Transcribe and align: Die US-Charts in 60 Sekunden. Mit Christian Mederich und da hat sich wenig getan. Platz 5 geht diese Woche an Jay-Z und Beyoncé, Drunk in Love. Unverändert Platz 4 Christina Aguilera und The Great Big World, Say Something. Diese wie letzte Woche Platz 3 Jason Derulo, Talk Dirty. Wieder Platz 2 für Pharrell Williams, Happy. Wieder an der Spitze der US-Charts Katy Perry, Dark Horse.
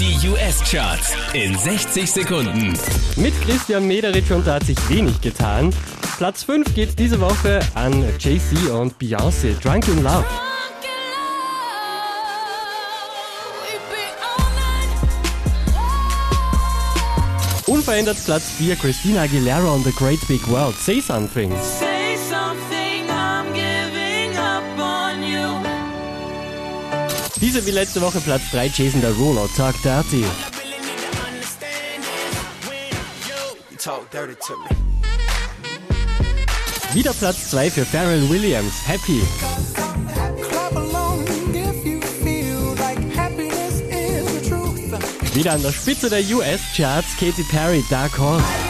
Die 0.00 0.28
US-Charts 0.30 1.14
in 1.34 1.54
60 1.54 2.10
Sekunden. 2.10 2.72
Mit 3.16 3.34
Christian 3.42 3.86
Mederich 3.86 4.32
und 4.32 4.46
da 4.46 4.54
hat 4.54 4.64
sich 4.64 4.78
wenig 4.88 5.20
getan. 5.20 5.74
Platz 6.16 6.42
5 6.44 6.74
geht 6.74 6.98
diese 6.98 7.20
Woche 7.20 7.60
an 7.74 8.06
Jay-Z 8.18 8.70
und 8.70 8.94
Beyoncé, 8.98 9.60
Drunk 9.60 9.86
in 9.88 10.02
Love. 10.02 10.24
Unverändert 17.66 18.16
Platz 18.24 18.52
4 18.56 18.76
Christina 18.76 19.24
Aguilera 19.24 19.70
und 19.70 19.84
The 19.84 19.92
Great 19.92 20.26
Big 20.26 20.48
World, 20.48 20.76
Say 20.78 21.02
Something. 21.02 21.52
Diese 27.40 27.64
wie 27.64 27.70
letzte 27.70 28.02
Woche 28.02 28.20
Platz 28.20 28.42
3 28.52 28.66
Jason 28.66 29.00
Derulo, 29.00 29.48
Talk 29.56 29.80
Dirty. 29.82 30.24
Wieder 36.92 37.14
Platz 37.14 37.50
2 37.50 37.70
für 37.70 37.86
Pharrell 37.86 38.28
Williams, 38.28 38.74
Happy. 38.86 39.22
Wieder 45.32 45.52
an 45.52 45.62
der 45.62 45.72
Spitze 45.72 46.10
der 46.10 46.20
US-Charts 46.20 47.16
Katy 47.18 47.44
Perry, 47.44 47.82
Dark 47.88 48.18
Horse. 48.18 48.69